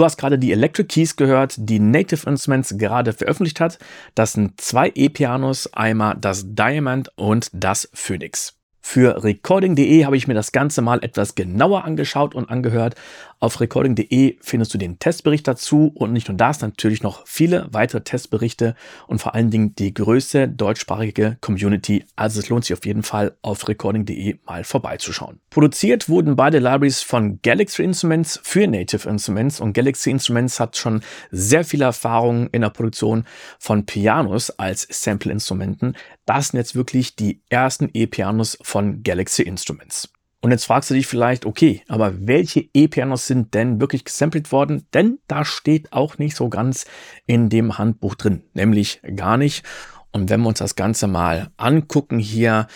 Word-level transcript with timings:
Du 0.00 0.06
hast 0.06 0.16
gerade 0.16 0.38
die 0.38 0.50
Electric 0.50 0.88
Keys 0.88 1.14
gehört, 1.14 1.56
die 1.58 1.78
Native 1.78 2.26
Instruments 2.26 2.74
gerade 2.78 3.12
veröffentlicht 3.12 3.60
hat. 3.60 3.78
Das 4.14 4.32
sind 4.32 4.58
zwei 4.58 4.90
E-Pianos, 4.94 5.74
einmal 5.74 6.16
das 6.18 6.54
Diamond 6.54 7.10
und 7.16 7.50
das 7.52 7.86
Phoenix. 7.92 8.56
Für 8.80 9.22
recording.de 9.22 10.06
habe 10.06 10.16
ich 10.16 10.26
mir 10.26 10.32
das 10.32 10.52
Ganze 10.52 10.80
mal 10.80 11.04
etwas 11.04 11.34
genauer 11.34 11.84
angeschaut 11.84 12.34
und 12.34 12.48
angehört. 12.48 12.94
Auf 13.42 13.58
recording.de 13.58 14.36
findest 14.42 14.74
du 14.74 14.76
den 14.76 14.98
Testbericht 14.98 15.48
dazu 15.48 15.90
und 15.94 16.12
nicht 16.12 16.28
nur 16.28 16.36
das, 16.36 16.60
natürlich 16.60 17.02
noch 17.02 17.26
viele 17.26 17.68
weitere 17.72 18.02
Testberichte 18.02 18.74
und 19.06 19.22
vor 19.22 19.34
allen 19.34 19.50
Dingen 19.50 19.74
die 19.74 19.94
größte 19.94 20.46
deutschsprachige 20.46 21.38
Community. 21.40 22.04
Also 22.16 22.40
es 22.40 22.50
lohnt 22.50 22.66
sich 22.66 22.76
auf 22.76 22.84
jeden 22.84 23.02
Fall 23.02 23.34
auf 23.40 23.66
recording.de 23.66 24.40
mal 24.44 24.62
vorbeizuschauen. 24.62 25.40
Produziert 25.48 26.10
wurden 26.10 26.36
beide 26.36 26.58
Libraries 26.58 27.00
von 27.00 27.40
Galaxy 27.40 27.82
Instruments 27.82 28.38
für 28.42 28.66
Native 28.66 29.08
Instruments 29.08 29.58
und 29.58 29.72
Galaxy 29.72 30.10
Instruments 30.10 30.60
hat 30.60 30.76
schon 30.76 31.00
sehr 31.30 31.64
viele 31.64 31.86
Erfahrungen 31.86 32.50
in 32.52 32.60
der 32.60 32.68
Produktion 32.68 33.24
von 33.58 33.86
Pianos 33.86 34.50
als 34.50 34.86
Sample-Instrumenten. 34.90 35.96
Das 36.26 36.48
sind 36.48 36.58
jetzt 36.58 36.74
wirklich 36.74 37.16
die 37.16 37.40
ersten 37.48 37.88
E-Pianos 37.94 38.58
von 38.60 39.02
Galaxy 39.02 39.40
Instruments. 39.40 40.10
Und 40.40 40.52
jetzt 40.52 40.64
fragst 40.64 40.88
du 40.90 40.94
dich 40.94 41.06
vielleicht, 41.06 41.44
okay, 41.44 41.82
aber 41.88 42.26
welche 42.26 42.66
E-Pianos 42.72 43.26
sind 43.26 43.52
denn 43.54 43.80
wirklich 43.80 44.04
gesampelt 44.04 44.52
worden? 44.52 44.86
Denn 44.94 45.18
da 45.28 45.44
steht 45.44 45.92
auch 45.92 46.16
nicht 46.16 46.34
so 46.34 46.48
ganz 46.48 46.86
in 47.26 47.50
dem 47.50 47.76
Handbuch 47.76 48.14
drin, 48.14 48.42
nämlich 48.54 49.02
gar 49.16 49.36
nicht. 49.36 49.64
Und 50.12 50.30
wenn 50.30 50.40
wir 50.40 50.48
uns 50.48 50.58
das 50.58 50.76
Ganze 50.76 51.06
mal 51.06 51.50
angucken 51.56 52.18
hier, 52.18 52.68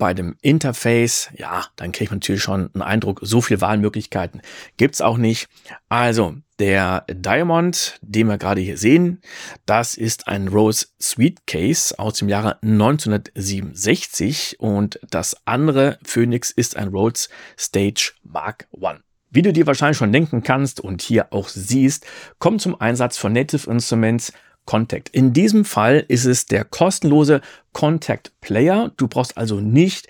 bei 0.00 0.14
dem 0.14 0.34
Interface, 0.42 1.30
ja, 1.36 1.66
dann 1.76 1.92
kriegt 1.92 2.10
man 2.10 2.16
natürlich 2.16 2.42
schon 2.42 2.70
einen 2.74 2.82
Eindruck, 2.82 3.20
so 3.22 3.40
viele 3.40 3.60
Wahlmöglichkeiten 3.60 4.40
gibt's 4.76 5.00
auch 5.00 5.18
nicht. 5.18 5.48
Also, 5.88 6.34
der 6.60 7.04
Diamond, 7.10 7.98
den 8.02 8.28
wir 8.28 8.36
gerade 8.38 8.60
hier 8.60 8.76
sehen, 8.76 9.22
das 9.64 9.94
ist 9.94 10.28
ein 10.28 10.48
Rose 10.48 10.88
Sweet 11.00 11.46
Case 11.46 11.98
aus 11.98 12.18
dem 12.18 12.28
Jahre 12.28 12.62
1967 12.62 14.60
und 14.60 15.00
das 15.10 15.36
andere 15.46 15.98
Phoenix 16.04 16.50
ist 16.50 16.76
ein 16.76 16.88
Rhodes 16.88 17.30
Stage 17.58 18.12
Mark 18.22 18.68
I. 18.76 18.98
Wie 19.30 19.42
du 19.42 19.52
dir 19.52 19.66
wahrscheinlich 19.66 19.96
schon 19.96 20.12
denken 20.12 20.42
kannst 20.42 20.80
und 20.80 21.00
hier 21.02 21.32
auch 21.32 21.48
siehst, 21.48 22.06
kommt 22.38 22.60
zum 22.60 22.78
Einsatz 22.80 23.16
von 23.16 23.32
Native 23.32 23.70
Instruments 23.70 24.32
Contact. 24.66 25.08
In 25.08 25.32
diesem 25.32 25.64
Fall 25.64 26.04
ist 26.08 26.26
es 26.26 26.46
der 26.46 26.64
kostenlose 26.64 27.40
Contact 27.72 28.32
Player. 28.40 28.92
Du 28.96 29.08
brauchst 29.08 29.36
also 29.36 29.60
nicht 29.60 30.08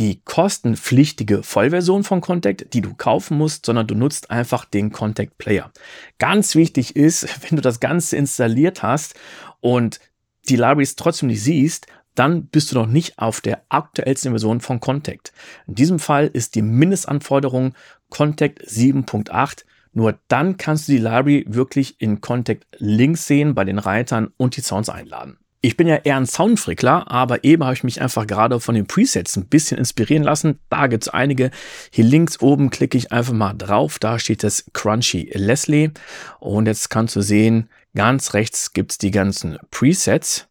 die 0.00 0.22
kostenpflichtige 0.24 1.42
Vollversion 1.42 2.04
von 2.04 2.22
Contact, 2.22 2.72
die 2.72 2.80
du 2.80 2.94
kaufen 2.94 3.36
musst, 3.36 3.66
sondern 3.66 3.86
du 3.86 3.94
nutzt 3.94 4.30
einfach 4.30 4.64
den 4.64 4.92
Contact 4.92 5.36
Player. 5.36 5.70
Ganz 6.18 6.54
wichtig 6.54 6.96
ist, 6.96 7.28
wenn 7.42 7.56
du 7.56 7.62
das 7.62 7.80
Ganze 7.80 8.16
installiert 8.16 8.82
hast 8.82 9.14
und 9.60 10.00
die 10.48 10.56
Libraries 10.56 10.96
trotzdem 10.96 11.28
nicht 11.28 11.44
siehst, 11.44 11.86
dann 12.14 12.46
bist 12.46 12.72
du 12.72 12.76
noch 12.76 12.86
nicht 12.86 13.18
auf 13.18 13.42
der 13.42 13.62
aktuellsten 13.68 14.32
Version 14.32 14.62
von 14.62 14.80
Contact. 14.80 15.34
In 15.66 15.74
diesem 15.74 15.98
Fall 15.98 16.28
ist 16.32 16.54
die 16.54 16.62
Mindestanforderung 16.62 17.74
Contact 18.08 18.66
7.8 18.66 19.64
nur 19.92 20.18
dann 20.28 20.56
kannst 20.56 20.86
du 20.88 20.92
die 20.92 20.98
Library 20.98 21.44
wirklich 21.48 22.00
in 22.00 22.20
Contact 22.20 22.64
Links 22.78 23.26
sehen 23.26 23.54
bei 23.54 23.64
den 23.64 23.78
Reitern 23.78 24.32
und 24.36 24.56
die 24.56 24.60
Sounds 24.60 24.88
einladen. 24.88 25.39
Ich 25.62 25.76
bin 25.76 25.86
ja 25.86 25.96
eher 25.96 26.16
ein 26.16 26.24
Soundfrickler, 26.24 27.10
aber 27.10 27.44
eben 27.44 27.62
habe 27.64 27.74
ich 27.74 27.84
mich 27.84 28.00
einfach 28.00 28.26
gerade 28.26 28.60
von 28.60 28.74
den 28.74 28.86
Presets 28.86 29.36
ein 29.36 29.46
bisschen 29.46 29.76
inspirieren 29.76 30.22
lassen. 30.22 30.58
Da 30.70 30.86
gibt 30.86 31.04
es 31.04 31.08
einige. 31.10 31.50
Hier 31.90 32.04
links 32.04 32.40
oben 32.40 32.70
klicke 32.70 32.96
ich 32.96 33.12
einfach 33.12 33.34
mal 33.34 33.52
drauf. 33.52 33.98
Da 33.98 34.18
steht 34.18 34.42
das 34.42 34.64
Crunchy 34.72 35.30
Leslie. 35.34 35.90
Und 36.38 36.64
jetzt 36.64 36.88
kannst 36.88 37.14
du 37.14 37.20
sehen, 37.20 37.68
ganz 37.94 38.32
rechts 38.32 38.72
gibt 38.72 38.92
es 38.92 38.98
die 38.98 39.10
ganzen 39.10 39.58
Presets. 39.70 40.48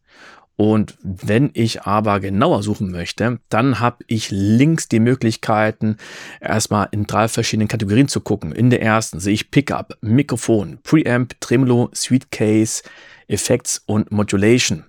Und 0.54 0.96
wenn 1.02 1.50
ich 1.54 1.82
aber 1.82 2.20
genauer 2.20 2.62
suchen 2.62 2.92
möchte, 2.92 3.40
dann 3.48 3.80
habe 3.80 4.04
ich 4.06 4.30
links 4.30 4.88
die 4.88 5.00
Möglichkeiten, 5.00 5.96
erstmal 6.40 6.86
in 6.92 7.08
drei 7.08 7.26
verschiedenen 7.26 7.66
Kategorien 7.66 8.06
zu 8.06 8.20
gucken. 8.20 8.52
In 8.52 8.70
der 8.70 8.82
ersten 8.82 9.18
sehe 9.18 9.34
ich 9.34 9.50
Pickup, 9.50 9.96
Mikrofon, 10.02 10.78
Preamp, 10.84 11.34
Tremolo, 11.40 11.90
Sweetcase, 11.94 12.82
Effects 13.26 13.82
und 13.86 14.12
Modulation. 14.12 14.84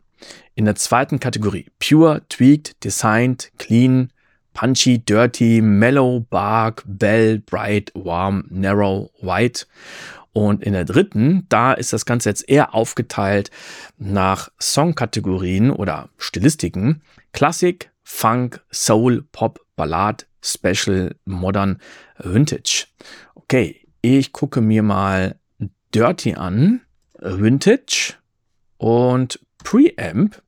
In 0.55 0.65
der 0.65 0.75
zweiten 0.75 1.19
Kategorie 1.19 1.67
Pure, 1.79 2.23
Tweaked, 2.29 2.83
Designed, 2.83 3.51
Clean, 3.57 4.11
Punchy, 4.53 4.99
Dirty, 4.99 5.61
Mellow, 5.61 6.25
Bark, 6.29 6.83
Bell, 6.85 7.39
Bright, 7.39 7.91
Warm, 7.95 8.45
Narrow, 8.49 9.11
White. 9.21 9.65
Und 10.33 10.63
in 10.63 10.73
der 10.73 10.85
dritten, 10.85 11.45
da 11.49 11.73
ist 11.73 11.93
das 11.93 12.05
Ganze 12.05 12.29
jetzt 12.29 12.47
eher 12.47 12.73
aufgeteilt 12.73 13.51
nach 13.97 14.49
Songkategorien 14.61 15.71
oder 15.71 16.09
Stilistiken. 16.17 17.01
Klassik, 17.33 17.91
Funk, 18.03 18.61
Soul, 18.71 19.25
Pop, 19.31 19.59
Ballad, 19.75 20.27
Special, 20.41 21.15
Modern, 21.25 21.79
Vintage. 22.17 22.87
Okay, 23.35 23.87
ich 24.01 24.31
gucke 24.31 24.61
mir 24.61 24.83
mal 24.83 25.35
Dirty 25.93 26.35
an, 26.35 26.81
Vintage 27.19 28.15
und 28.77 29.39
Preamp. 29.63 30.41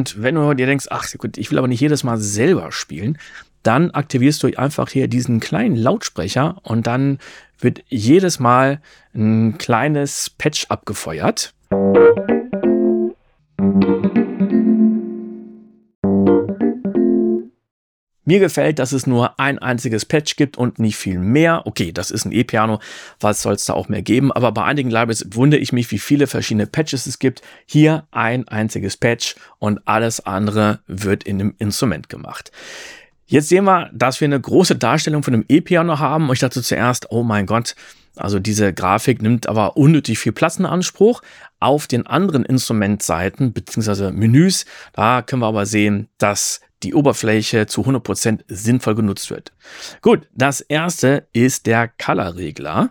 Und 0.00 0.22
wenn 0.22 0.34
du 0.34 0.54
dir 0.54 0.66
denkst, 0.66 0.86
ach 0.90 1.06
gut, 1.18 1.38
ich 1.38 1.50
will 1.50 1.58
aber 1.58 1.68
nicht 1.68 1.80
jedes 1.80 2.04
Mal 2.04 2.18
selber 2.18 2.72
spielen, 2.72 3.18
dann 3.62 3.90
aktivierst 3.90 4.42
du 4.42 4.56
einfach 4.56 4.88
hier 4.88 5.08
diesen 5.08 5.40
kleinen 5.40 5.76
Lautsprecher 5.76 6.56
und 6.62 6.86
dann 6.86 7.18
wird 7.58 7.82
jedes 7.88 8.40
Mal 8.40 8.80
ein 9.14 9.58
kleines 9.58 10.30
Patch 10.30 10.66
abgefeuert. 10.68 11.52
Mir 18.30 18.38
gefällt, 18.38 18.78
dass 18.78 18.92
es 18.92 19.08
nur 19.08 19.40
ein 19.40 19.58
einziges 19.58 20.04
Patch 20.04 20.36
gibt 20.36 20.56
und 20.56 20.78
nicht 20.78 20.96
viel 20.96 21.18
mehr. 21.18 21.66
Okay, 21.66 21.90
das 21.90 22.12
ist 22.12 22.26
ein 22.26 22.30
E-Piano, 22.30 22.78
was 23.18 23.42
soll 23.42 23.54
es 23.54 23.64
da 23.64 23.72
auch 23.72 23.88
mehr 23.88 24.02
geben? 24.02 24.30
Aber 24.30 24.52
bei 24.52 24.62
einigen 24.62 24.88
Libraries 24.88 25.26
wundere 25.32 25.60
ich 25.60 25.72
mich, 25.72 25.90
wie 25.90 25.98
viele 25.98 26.28
verschiedene 26.28 26.68
Patches 26.68 27.06
es 27.06 27.18
gibt. 27.18 27.42
Hier 27.66 28.06
ein 28.12 28.46
einziges 28.46 28.96
Patch 28.96 29.34
und 29.58 29.80
alles 29.84 30.24
andere 30.24 30.78
wird 30.86 31.24
in 31.24 31.40
dem 31.40 31.56
Instrument 31.58 32.08
gemacht. 32.08 32.52
Jetzt 33.30 33.48
sehen 33.48 33.64
wir, 33.64 33.88
dass 33.92 34.20
wir 34.20 34.26
eine 34.26 34.40
große 34.40 34.74
Darstellung 34.74 35.22
von 35.22 35.34
einem 35.34 35.44
E-Piano 35.48 36.00
haben. 36.00 36.28
Und 36.28 36.32
ich 36.32 36.40
dachte 36.40 36.64
zuerst, 36.64 37.12
oh 37.12 37.22
mein 37.22 37.46
Gott, 37.46 37.76
also 38.16 38.40
diese 38.40 38.72
Grafik 38.74 39.22
nimmt 39.22 39.48
aber 39.48 39.76
unnötig 39.76 40.18
viel 40.18 40.32
Platz 40.32 40.56
in 40.56 40.66
Anspruch. 40.66 41.22
Auf 41.60 41.86
den 41.86 42.08
anderen 42.08 42.44
Instrumentseiten 42.44 43.52
bzw. 43.52 44.10
Menüs, 44.10 44.64
da 44.94 45.22
können 45.22 45.42
wir 45.42 45.46
aber 45.46 45.64
sehen, 45.64 46.08
dass 46.18 46.60
die 46.82 46.92
Oberfläche 46.92 47.66
zu 47.66 47.82
100% 47.82 48.40
sinnvoll 48.48 48.96
genutzt 48.96 49.30
wird. 49.30 49.52
Gut, 50.02 50.26
das 50.34 50.60
erste 50.60 51.28
ist 51.32 51.66
der 51.66 51.86
Color-Regler. 51.86 52.90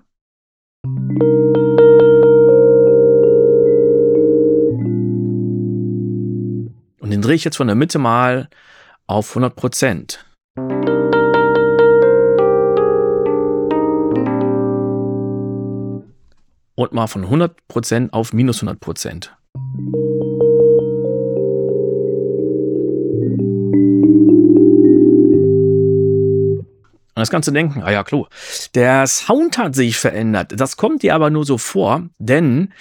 Und 7.02 7.10
den 7.10 7.22
drehe 7.22 7.36
ich 7.36 7.44
jetzt 7.44 7.58
von 7.58 7.68
der 7.68 7.76
Mitte 7.76 8.00
mal 8.00 8.48
auf 9.06 9.36
100%. 9.36 10.29
Und 16.80 16.94
mal 16.94 17.08
von 17.08 17.26
100% 17.26 18.12
auf 18.14 18.32
minus 18.32 18.64
100%. 18.64 19.30
Und 27.20 27.24
das 27.24 27.30
ganze 27.30 27.52
Denken, 27.52 27.84
ah 27.84 27.92
ja, 27.92 28.06
klar, 28.06 28.30
der 28.76 29.06
Sound 29.08 29.58
hat 29.58 29.76
sich 29.76 29.98
verändert. 29.98 30.54
Das 30.56 30.78
kommt 30.78 31.04
dir 31.04 31.16
aber 31.16 31.30
nur 31.30 31.44
so 31.44 31.58
vor, 31.58 32.08
denn 32.18 32.72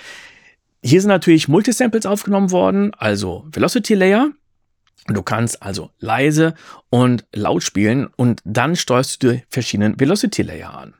hier 0.80 1.00
sind 1.00 1.08
natürlich 1.08 1.48
Multisamples 1.48 2.06
aufgenommen 2.06 2.52
worden, 2.52 2.92
also 2.96 3.46
Velocity 3.50 3.94
Layer, 3.94 4.30
Du 5.06 5.22
kannst 5.22 5.62
also 5.62 5.90
leise 5.98 6.54
und 6.90 7.24
laut 7.32 7.62
spielen 7.62 8.08
und 8.16 8.42
dann 8.44 8.76
steuerst 8.76 9.22
du 9.22 9.32
die 9.32 9.44
verschiedenen 9.48 9.98
Velocity 9.98 10.42
Layer 10.42 10.76
an. 10.76 10.94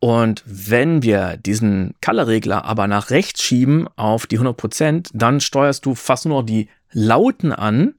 Und 0.00 0.42
wenn 0.46 1.02
wir 1.02 1.36
diesen 1.36 1.94
Color-Regler 2.04 2.64
aber 2.64 2.86
nach 2.86 3.10
rechts 3.10 3.42
schieben 3.42 3.88
auf 3.96 4.26
die 4.26 4.38
100%, 4.38 5.10
dann 5.12 5.40
steuerst 5.40 5.84
du 5.86 5.94
fast 5.94 6.26
nur 6.26 6.44
die 6.44 6.68
Lauten 6.92 7.52
an 7.52 7.94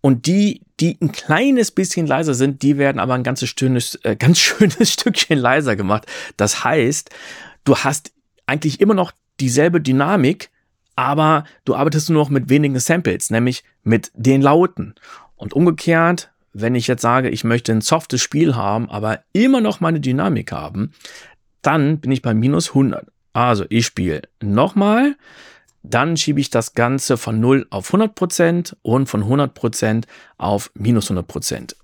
und 0.00 0.26
die, 0.26 0.62
die 0.80 0.98
ein 1.00 1.12
kleines 1.12 1.70
bisschen 1.70 2.06
leiser 2.06 2.34
sind, 2.34 2.62
die 2.62 2.78
werden 2.78 2.98
aber 2.98 3.14
ein 3.14 3.22
ganzes 3.22 3.54
schönes, 3.58 3.96
äh, 4.02 4.16
ganz 4.16 4.38
schönes 4.40 4.92
Stückchen 4.92 5.38
leiser 5.38 5.76
gemacht. 5.76 6.06
Das 6.36 6.64
heißt, 6.64 7.10
du 7.64 7.76
hast 7.76 8.12
eigentlich 8.46 8.80
immer 8.80 8.94
noch 8.94 9.12
dieselbe 9.40 9.80
Dynamik, 9.80 10.50
aber 10.96 11.44
du 11.64 11.74
arbeitest 11.74 12.10
nur 12.10 12.22
noch 12.22 12.30
mit 12.30 12.48
wenigen 12.48 12.78
Samples, 12.78 13.30
nämlich 13.30 13.64
mit 13.82 14.10
den 14.14 14.42
Lauten. 14.42 14.94
Und 15.36 15.54
umgekehrt, 15.54 16.30
wenn 16.52 16.74
ich 16.74 16.86
jetzt 16.86 17.02
sage, 17.02 17.30
ich 17.30 17.44
möchte 17.44 17.72
ein 17.72 17.80
softes 17.80 18.20
Spiel 18.20 18.56
haben, 18.56 18.90
aber 18.90 19.20
immer 19.32 19.60
noch 19.60 19.80
meine 19.80 20.00
Dynamik 20.00 20.52
haben, 20.52 20.92
dann 21.62 21.98
bin 21.98 22.12
ich 22.12 22.22
bei 22.22 22.34
minus 22.34 22.70
100. 22.70 23.06
Also 23.32 23.64
ich 23.68 23.86
spiele 23.86 24.22
nochmal, 24.42 25.16
dann 25.82 26.16
schiebe 26.16 26.40
ich 26.40 26.50
das 26.50 26.74
Ganze 26.74 27.16
von 27.16 27.40
0 27.40 27.66
auf 27.70 27.92
100% 27.92 28.74
und 28.82 29.08
von 29.08 29.24
100% 29.24 30.04
auf 30.38 30.70
minus 30.74 31.10
100%. 31.10 31.74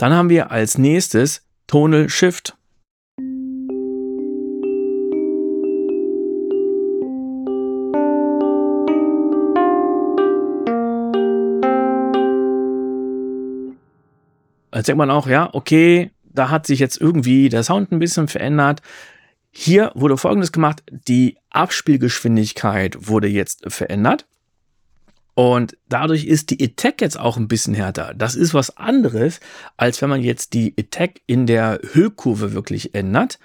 Dann 0.00 0.14
haben 0.14 0.30
wir 0.30 0.50
als 0.50 0.78
nächstes 0.78 1.42
Tonal 1.66 2.08
Shift. 2.08 2.56
Jetzt 14.74 14.88
denkt 14.88 14.96
man 14.96 15.10
auch, 15.10 15.26
ja, 15.26 15.50
okay, 15.52 16.12
da 16.24 16.48
hat 16.48 16.66
sich 16.66 16.78
jetzt 16.78 16.98
irgendwie 16.98 17.50
der 17.50 17.62
Sound 17.62 17.92
ein 17.92 17.98
bisschen 17.98 18.26
verändert. 18.26 18.80
Hier 19.50 19.92
wurde 19.94 20.16
folgendes 20.16 20.50
gemacht, 20.50 20.82
die 20.90 21.36
Abspielgeschwindigkeit 21.50 23.06
wurde 23.06 23.28
jetzt 23.28 23.70
verändert. 23.70 24.26
Und 25.40 25.74
dadurch 25.88 26.26
ist 26.26 26.50
die 26.50 26.62
Attack 26.62 27.00
jetzt 27.00 27.18
auch 27.18 27.38
ein 27.38 27.48
bisschen 27.48 27.72
härter. 27.72 28.12
Das 28.14 28.34
ist 28.34 28.52
was 28.52 28.76
anderes, 28.76 29.40
als 29.78 30.02
wenn 30.02 30.10
man 30.10 30.20
jetzt 30.20 30.52
die 30.52 30.74
Attack 30.78 31.22
in 31.26 31.46
der 31.46 31.80
Hüllkurve 31.94 32.52
wirklich 32.52 32.94
ändert. 32.94 33.38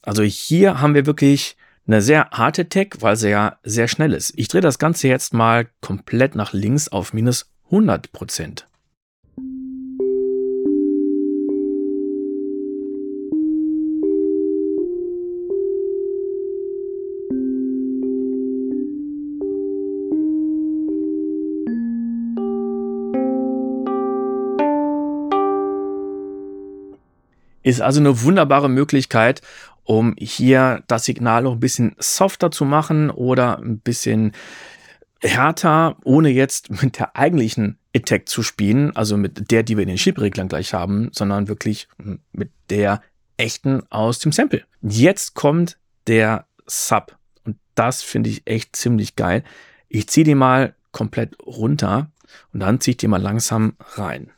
Also 0.00 0.22
hier 0.22 0.80
haben 0.80 0.94
wir 0.94 1.04
wirklich 1.04 1.58
eine 1.86 2.00
sehr 2.00 2.30
harte 2.30 2.62
Attack, 2.62 3.02
weil 3.02 3.16
sie 3.16 3.28
ja 3.28 3.58
sehr 3.62 3.88
schnell 3.88 4.14
ist. 4.14 4.32
Ich 4.36 4.48
drehe 4.48 4.62
das 4.62 4.78
Ganze 4.78 5.08
jetzt 5.08 5.34
mal 5.34 5.68
komplett 5.82 6.34
nach 6.34 6.54
links 6.54 6.88
auf 6.88 7.12
minus 7.12 7.50
100 7.66 8.10
Prozent. 8.12 8.66
Ist 27.62 27.80
also 27.80 28.00
eine 28.00 28.22
wunderbare 28.22 28.68
Möglichkeit, 28.68 29.42
um 29.84 30.14
hier 30.18 30.82
das 30.86 31.06
Signal 31.06 31.42
noch 31.42 31.52
ein 31.52 31.60
bisschen 31.60 31.96
softer 31.98 32.50
zu 32.50 32.64
machen 32.64 33.10
oder 33.10 33.58
ein 33.58 33.78
bisschen 33.80 34.32
härter, 35.20 35.96
ohne 36.04 36.28
jetzt 36.28 36.82
mit 36.82 36.98
der 36.98 37.16
eigentlichen 37.16 37.78
Attack 37.94 38.28
zu 38.28 38.42
spielen, 38.42 38.94
also 38.94 39.16
mit 39.16 39.50
der, 39.50 39.62
die 39.62 39.76
wir 39.76 39.82
in 39.82 39.88
den 39.88 39.96
Chip-Reglern 39.96 40.48
gleich 40.48 40.74
haben, 40.74 41.10
sondern 41.12 41.48
wirklich 41.48 41.88
mit 42.32 42.50
der 42.70 43.02
echten 43.36 43.82
aus 43.90 44.18
dem 44.18 44.32
Sample. 44.32 44.64
Jetzt 44.82 45.34
kommt 45.34 45.78
der 46.06 46.46
Sub 46.66 47.16
und 47.44 47.56
das 47.74 48.02
finde 48.02 48.30
ich 48.30 48.46
echt 48.46 48.76
ziemlich 48.76 49.16
geil. 49.16 49.42
Ich 49.88 50.08
ziehe 50.08 50.24
die 50.24 50.34
mal 50.34 50.74
komplett 50.92 51.36
runter 51.44 52.10
und 52.52 52.60
dann 52.60 52.80
ziehe 52.80 52.92
ich 52.92 52.98
die 52.98 53.08
mal 53.08 53.22
langsam 53.22 53.74
rein. 53.80 54.30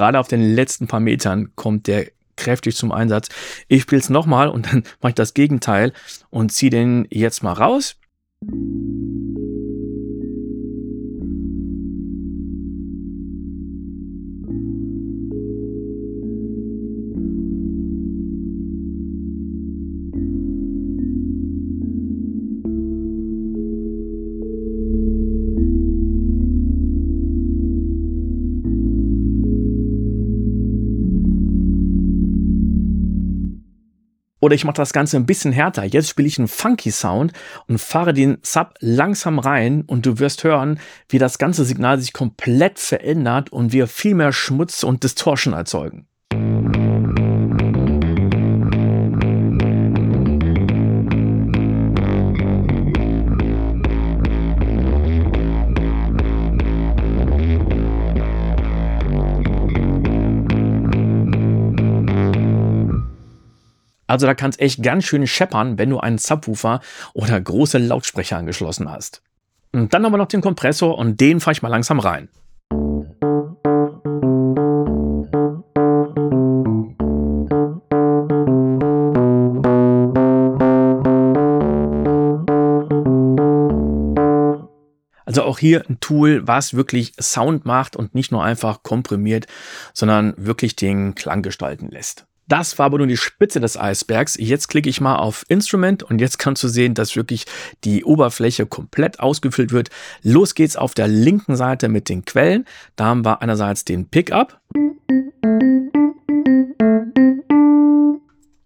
Gerade 0.00 0.18
auf 0.18 0.28
den 0.28 0.40
letzten 0.40 0.86
paar 0.86 0.98
Metern 0.98 1.50
kommt 1.56 1.86
der 1.86 2.06
kräftig 2.36 2.74
zum 2.74 2.90
Einsatz. 2.90 3.28
Ich 3.68 3.82
spiele 3.82 4.00
es 4.00 4.08
nochmal 4.08 4.48
und 4.48 4.72
dann 4.72 4.84
mache 5.02 5.10
ich 5.10 5.14
das 5.14 5.34
Gegenteil 5.34 5.92
und 6.30 6.52
ziehe 6.52 6.70
den 6.70 7.06
jetzt 7.10 7.42
mal 7.42 7.52
raus. 7.52 7.96
Oder 34.40 34.54
ich 34.54 34.64
mache 34.64 34.76
das 34.76 34.92
Ganze 34.92 35.16
ein 35.16 35.26
bisschen 35.26 35.52
härter. 35.52 35.84
Jetzt 35.84 36.08
spiele 36.08 36.28
ich 36.28 36.38
einen 36.38 36.48
funky 36.48 36.90
Sound 36.90 37.32
und 37.68 37.78
fahre 37.78 38.12
den 38.12 38.38
Sub 38.42 38.74
langsam 38.80 39.38
rein 39.38 39.82
und 39.86 40.06
du 40.06 40.18
wirst 40.18 40.44
hören, 40.44 40.80
wie 41.08 41.18
das 41.18 41.38
ganze 41.38 41.64
Signal 41.64 42.00
sich 42.00 42.12
komplett 42.12 42.78
verändert 42.78 43.52
und 43.52 43.72
wir 43.72 43.86
viel 43.86 44.14
mehr 44.14 44.32
Schmutz 44.32 44.82
und 44.82 45.04
Distortion 45.04 45.54
erzeugen. 45.54 46.09
Also 64.10 64.26
da 64.26 64.34
kann 64.34 64.50
es 64.50 64.58
echt 64.58 64.82
ganz 64.82 65.04
schön 65.04 65.24
scheppern, 65.24 65.78
wenn 65.78 65.88
du 65.88 66.00
einen 66.00 66.18
Subwoofer 66.18 66.80
oder 67.14 67.40
große 67.40 67.78
Lautsprecher 67.78 68.38
angeschlossen 68.38 68.90
hast. 68.90 69.22
Und 69.72 69.94
dann 69.94 70.04
haben 70.04 70.12
wir 70.12 70.18
noch 70.18 70.26
den 70.26 70.40
Kompressor 70.40 70.98
und 70.98 71.20
den 71.20 71.38
fahre 71.38 71.52
ich 71.52 71.62
mal 71.62 71.68
langsam 71.68 72.00
rein. 72.00 72.28
Also 85.24 85.44
auch 85.44 85.60
hier 85.60 85.84
ein 85.88 86.00
Tool, 86.00 86.48
was 86.48 86.74
wirklich 86.74 87.12
Sound 87.20 87.64
macht 87.64 87.94
und 87.94 88.16
nicht 88.16 88.32
nur 88.32 88.42
einfach 88.42 88.82
komprimiert, 88.82 89.46
sondern 89.94 90.34
wirklich 90.36 90.74
den 90.74 91.14
Klang 91.14 91.42
gestalten 91.42 91.88
lässt. 91.88 92.26
Das 92.50 92.80
war 92.80 92.86
aber 92.86 92.98
nur 92.98 93.06
die 93.06 93.16
Spitze 93.16 93.60
des 93.60 93.78
Eisbergs. 93.78 94.36
Jetzt 94.36 94.66
klicke 94.66 94.90
ich 94.90 95.00
mal 95.00 95.14
auf 95.14 95.44
Instrument 95.46 96.02
und 96.02 96.20
jetzt 96.20 96.40
kannst 96.40 96.64
du 96.64 96.68
sehen, 96.68 96.94
dass 96.94 97.14
wirklich 97.14 97.44
die 97.84 98.02
Oberfläche 98.04 98.66
komplett 98.66 99.20
ausgefüllt 99.20 99.70
wird. 99.70 99.90
Los 100.24 100.56
geht's 100.56 100.74
auf 100.74 100.92
der 100.92 101.06
linken 101.06 101.54
Seite 101.54 101.88
mit 101.88 102.08
den 102.08 102.24
Quellen. 102.24 102.66
Da 102.96 103.04
haben 103.04 103.24
wir 103.24 103.40
einerseits 103.40 103.84
den 103.84 104.08
Pickup 104.08 104.60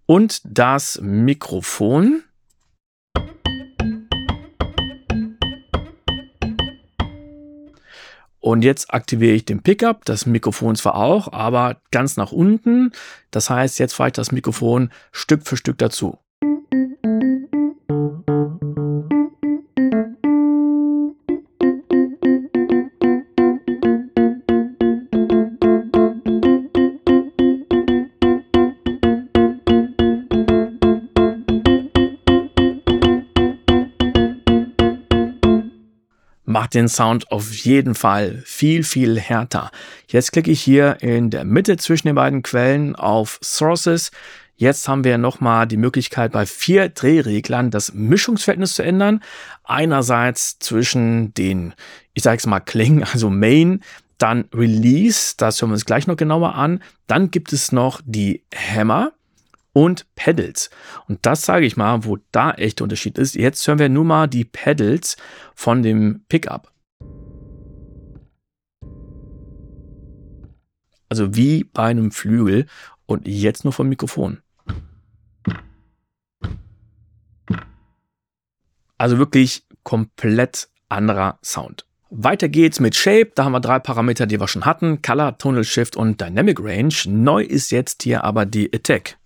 und 0.07 0.41
das 0.45 0.99
Mikrofon. 1.03 2.23
Und 8.45 8.63
jetzt 8.63 8.93
aktiviere 8.93 9.35
ich 9.35 9.47
den 9.47 9.63
Pickup, 9.63 10.05
das 10.05 10.27
Mikrofon 10.27 10.77
zwar 10.77 10.97
auch, 10.97 11.33
aber 11.33 11.79
ganz 11.91 12.19
nach 12.19 12.31
unten. 12.31 12.93
Das 13.31 13.49
heißt, 13.49 13.79
jetzt 13.79 13.95
fahre 13.95 14.11
ich 14.11 14.13
das 14.13 14.33
Mikrofon 14.33 14.91
Stück 15.13 15.47
für 15.47 15.57
Stück 15.57 15.79
dazu. 15.79 16.19
Macht 36.75 36.83
den 36.83 36.89
Sound 36.89 37.31
auf 37.31 37.53
jeden 37.53 37.95
Fall 37.95 38.43
viel, 38.45 38.83
viel 38.83 39.21
härter. 39.21 39.71
Jetzt 40.09 40.33
klicke 40.33 40.51
ich 40.51 40.61
hier 40.61 40.97
in 41.01 41.31
der 41.31 41.45
Mitte 41.45 41.77
zwischen 41.77 42.09
den 42.09 42.17
beiden 42.17 42.43
Quellen 42.43 42.97
auf 42.97 43.39
Sources. 43.43 44.11
Jetzt 44.57 44.89
haben 44.89 45.05
wir 45.05 45.17
nochmal 45.17 45.69
die 45.69 45.77
Möglichkeit, 45.77 46.33
bei 46.33 46.47
vier 46.47 46.89
Drehreglern 46.89 47.71
das 47.71 47.95
Mischungsverhältnis 47.95 48.75
zu 48.75 48.83
ändern. 48.83 49.21
Einerseits 49.63 50.59
zwischen 50.59 51.33
den, 51.35 51.75
ich 52.13 52.25
sage 52.25 52.39
es 52.39 52.47
mal, 52.47 52.61
Klingen, 52.61 53.05
also 53.05 53.31
Main, 53.31 53.81
dann 54.19 54.47
Release, 54.53 55.35
das 55.37 55.61
hören 55.61 55.71
wir 55.71 55.75
uns 55.75 55.87
gleich 55.87 56.09
noch 56.09 56.17
genauer 56.17 56.57
an. 56.57 56.81
Dann 57.07 57.31
gibt 57.31 57.53
es 57.53 57.71
noch 57.71 58.01
die 58.05 58.43
Hammer 58.53 59.13
und 59.75 60.07
Pedals. 60.15 60.71
Und 61.07 61.27
das 61.27 61.45
sage 61.45 61.67
ich 61.67 61.77
mal, 61.77 62.07
wo 62.07 62.17
da 62.33 62.53
echt 62.53 62.79
der 62.79 62.85
Unterschied 62.85 63.19
ist. 63.19 63.35
Jetzt 63.35 63.67
hören 63.69 63.79
wir 63.79 63.91
nur 63.91 64.05
mal 64.05 64.27
die 64.27 64.45
Pedals 64.45 65.19
von 65.55 65.83
dem 65.83 66.25
Pickup. 66.29 66.73
Also 71.11 71.37
wie 71.37 71.65
bei 71.65 71.85
einem 71.85 72.11
Flügel 72.11 72.67
und 73.05 73.29
jetzt 73.29 73.65
nur 73.65 73.73
vom 73.73 73.89
Mikrofon. 73.89 74.41
Also 78.97 79.19
wirklich 79.19 79.67
komplett 79.83 80.69
anderer 80.89 81.39
Sound. 81.45 81.85
Weiter 82.11 82.49
geht's 82.49 82.79
mit 82.79 82.95
Shape. 82.95 83.33
Da 83.35 83.45
haben 83.45 83.53
wir 83.53 83.61
drei 83.61 83.81
Parameter, 83.81 84.27
die 84.27 84.39
wir 84.39 84.47
schon 84.47 84.65
hatten. 84.65 85.03
Color, 85.03 85.37
Tonal 85.37 85.65
Shift 85.65 85.97
und 85.97 86.21
Dynamic 86.21 86.61
Range. 86.61 86.95
Neu 87.07 87.43
ist 87.43 87.71
jetzt 87.71 88.05
hier 88.05 88.23
aber 88.23 88.47
die 88.47 88.73
Attack. 88.73 89.19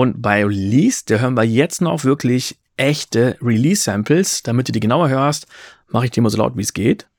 Und 0.00 0.22
bei 0.22 0.42
Release, 0.46 1.02
da 1.04 1.16
hören 1.16 1.36
wir 1.36 1.44
jetzt 1.44 1.82
noch 1.82 2.04
wirklich 2.04 2.58
echte 2.78 3.36
Release-Samples. 3.42 4.42
Damit 4.42 4.68
du 4.68 4.72
die 4.72 4.80
genauer 4.80 5.10
hörst, 5.10 5.46
mache 5.88 6.06
ich 6.06 6.10
die 6.10 6.22
mal 6.22 6.30
so 6.30 6.38
laut, 6.38 6.56
wie 6.56 6.62
es 6.62 6.72
geht. 6.72 7.09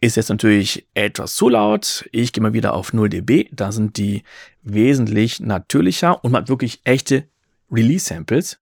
Ist 0.00 0.16
jetzt 0.16 0.28
natürlich 0.28 0.86
etwas 0.94 1.34
zu 1.34 1.48
laut. 1.48 2.08
Ich 2.12 2.32
gehe 2.32 2.40
mal 2.40 2.52
wieder 2.52 2.74
auf 2.74 2.92
0 2.92 3.08
dB. 3.08 3.48
Da 3.50 3.72
sind 3.72 3.96
die 3.96 4.22
wesentlich 4.62 5.40
natürlicher 5.40 6.22
und 6.22 6.30
man 6.30 6.42
hat 6.42 6.48
wirklich 6.48 6.80
echte 6.84 7.24
Release-Samples. 7.72 8.60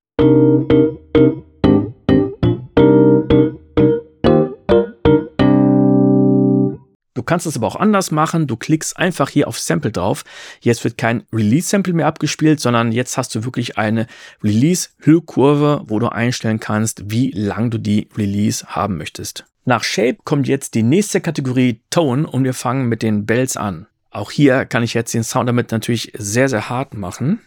Kannst 7.27 7.47
es 7.47 7.57
aber 7.57 7.67
auch 7.67 7.77
anders 7.77 8.11
machen. 8.11 8.47
Du 8.47 8.57
klickst 8.57 8.97
einfach 8.97 9.29
hier 9.29 9.49
auf 9.49 9.59
Sample 9.59 9.93
drauf. 9.93 10.25
Jetzt 10.61 10.85
wird 10.85 10.97
kein 10.97 11.25
Release-Sample 11.33 11.93
mehr 11.93 12.07
abgespielt, 12.07 12.61
sondern 12.61 12.93
jetzt 12.93 13.19
hast 13.19 13.35
du 13.35 13.45
wirklich 13.45 13.77
eine 13.77 14.07
Release-Hüllkurve, 14.43 15.83
wo 15.87 15.99
du 15.99 16.09
einstellen 16.09 16.61
kannst, 16.61 17.11
wie 17.11 17.31
lang 17.33 17.71
du 17.71 17.79
die 17.79 18.09
Release 18.17 18.67
haben 18.67 18.97
möchtest. 18.97 19.45
Nach 19.65 19.83
Shape 19.83 20.19
kommt 20.25 20.47
jetzt 20.47 20.75
die 20.75 20.85
nächste 20.85 21.21
Kategorie 21.21 21.81
Tone 21.91 22.27
und 22.27 22.45
wir 22.45 22.55
fangen 22.55 22.89
mit 22.89 23.03
den 23.03 23.27
Bells 23.27 23.57
an. 23.57 23.89
Auch 24.11 24.31
hier 24.31 24.65
kann 24.65 24.83
ich 24.83 24.95
jetzt 24.95 25.13
den 25.13 25.25
Sound 25.25 25.49
damit 25.49 25.73
natürlich 25.73 26.13
sehr, 26.17 26.49
sehr 26.49 26.71
hart 26.71 26.95
machen. 26.95 27.41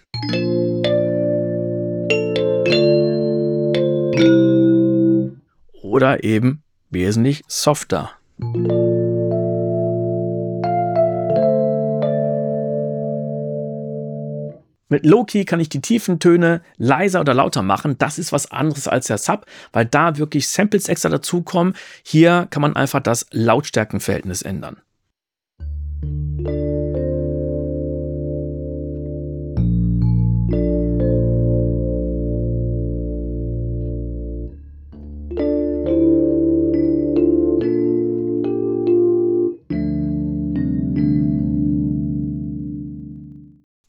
Oder 5.82 6.24
eben 6.24 6.62
wesentlich 6.90 7.44
softer. 7.48 8.12
Mit 14.90 15.06
Low-Key 15.06 15.46
kann 15.46 15.60
ich 15.60 15.70
die 15.70 15.82
tiefen 15.82 16.20
Töne 16.20 16.62
leiser 16.78 17.22
oder 17.22 17.36
lauter 17.36 17.62
machen. 17.62 17.98
Das 18.00 18.18
ist 18.18 18.32
was 18.32 18.52
anderes 18.52 18.88
als 18.88 19.06
der 19.08 19.20
Sub, 19.20 19.46
weil 19.72 19.86
da 19.86 20.18
wirklich 20.18 20.50
Samples 20.50 20.90
extra 20.90 21.10
dazukommen. 21.10 21.76
Hier 22.04 22.48
kann 22.50 22.64
man 22.64 22.76
einfach 22.76 23.00
das 23.00 23.28
Lautstärkenverhältnis 23.32 24.42
ändern. 24.42 24.78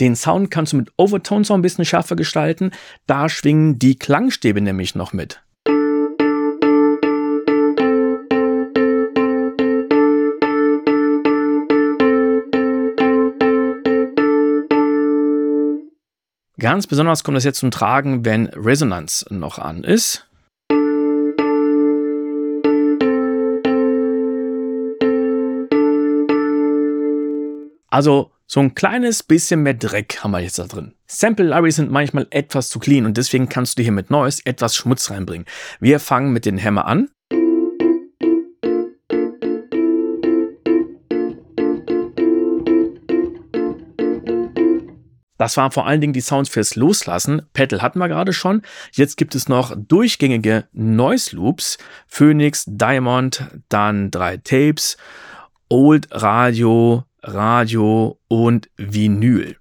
Den 0.00 0.16
Sound 0.16 0.50
kannst 0.50 0.72
du 0.72 0.78
mit 0.78 0.90
Overtones 0.96 1.50
noch 1.50 1.56
ein 1.56 1.62
bisschen 1.62 1.84
schärfer 1.84 2.16
gestalten. 2.16 2.70
Da 3.06 3.28
schwingen 3.28 3.78
die 3.78 3.98
Klangstäbe 3.98 4.62
nämlich 4.62 4.94
noch 4.94 5.12
mit. 5.12 5.42
Ganz 16.58 16.86
besonders 16.86 17.24
kommt 17.24 17.36
das 17.36 17.44
jetzt 17.44 17.60
zum 17.60 17.70
Tragen, 17.70 18.24
wenn 18.24 18.46
Resonanz 18.48 19.26
noch 19.30 19.58
an 19.58 19.84
ist. 19.84 20.26
Also 27.88 28.30
so 28.52 28.58
ein 28.58 28.74
kleines 28.74 29.22
bisschen 29.22 29.62
mehr 29.62 29.74
Dreck 29.74 30.24
haben 30.24 30.32
wir 30.32 30.40
jetzt 30.40 30.58
da 30.58 30.64
drin. 30.64 30.92
Sample 31.06 31.46
Libraries 31.46 31.76
sind 31.76 31.88
manchmal 31.88 32.26
etwas 32.30 32.68
zu 32.68 32.80
clean 32.80 33.06
und 33.06 33.16
deswegen 33.16 33.48
kannst 33.48 33.78
du 33.78 33.82
hier 33.84 33.92
mit 33.92 34.10
Noise 34.10 34.42
etwas 34.44 34.74
Schmutz 34.74 35.08
reinbringen. 35.08 35.46
Wir 35.78 36.00
fangen 36.00 36.32
mit 36.32 36.46
den 36.46 36.60
Hammer 36.60 36.84
an. 36.84 37.10
Das 45.38 45.56
waren 45.56 45.70
vor 45.70 45.86
allen 45.86 46.00
Dingen 46.00 46.12
die 46.12 46.20
Sounds 46.20 46.50
fürs 46.50 46.74
Loslassen. 46.74 47.42
Pedal 47.52 47.82
hatten 47.82 48.00
wir 48.00 48.08
gerade 48.08 48.32
schon. 48.32 48.62
Jetzt 48.90 49.16
gibt 49.16 49.36
es 49.36 49.48
noch 49.48 49.76
durchgängige 49.76 50.66
Noise 50.72 51.36
Loops. 51.36 51.78
Phoenix, 52.08 52.64
Diamond, 52.66 53.46
dann 53.68 54.10
drei 54.10 54.38
Tapes, 54.38 54.96
Old 55.68 56.08
Radio, 56.10 57.04
Radio 57.22 58.18
und 58.28 58.70
Vinyl. 58.76 59.59